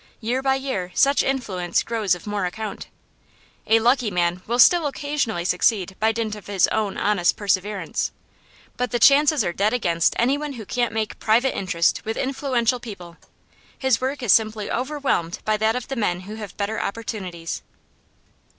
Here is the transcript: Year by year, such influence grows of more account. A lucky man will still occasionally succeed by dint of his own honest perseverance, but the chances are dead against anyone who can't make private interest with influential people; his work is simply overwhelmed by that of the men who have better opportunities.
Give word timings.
Year 0.19 0.41
by 0.41 0.55
year, 0.55 0.91
such 0.95 1.21
influence 1.21 1.83
grows 1.83 2.15
of 2.15 2.25
more 2.25 2.45
account. 2.47 2.87
A 3.67 3.79
lucky 3.79 4.09
man 4.09 4.41
will 4.47 4.57
still 4.57 4.87
occasionally 4.87 5.45
succeed 5.45 5.95
by 5.99 6.11
dint 6.11 6.33
of 6.33 6.47
his 6.47 6.65
own 6.69 6.97
honest 6.97 7.37
perseverance, 7.37 8.11
but 8.77 8.89
the 8.89 8.97
chances 8.97 9.43
are 9.43 9.53
dead 9.53 9.73
against 9.73 10.15
anyone 10.17 10.53
who 10.53 10.65
can't 10.65 10.91
make 10.91 11.19
private 11.19 11.55
interest 11.55 12.03
with 12.03 12.17
influential 12.17 12.79
people; 12.79 13.17
his 13.77 14.01
work 14.01 14.23
is 14.23 14.33
simply 14.33 14.71
overwhelmed 14.71 15.37
by 15.45 15.55
that 15.55 15.75
of 15.75 15.87
the 15.87 15.95
men 15.95 16.21
who 16.21 16.33
have 16.33 16.57
better 16.57 16.81
opportunities. 16.81 17.61